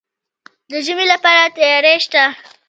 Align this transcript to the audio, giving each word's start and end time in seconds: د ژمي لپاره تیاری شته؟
د 0.71 0.73
ژمي 0.85 1.05
لپاره 1.13 1.43
تیاری 1.55 1.93
شته؟ 2.05 2.23